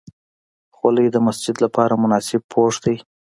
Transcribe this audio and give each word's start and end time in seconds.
خولۍ 0.75 1.07
د 1.11 1.17
مسجد 1.27 1.55
لپاره 1.65 1.93
مناسب 2.03 2.41
پوښ 2.51 2.73
دی. 2.85 2.95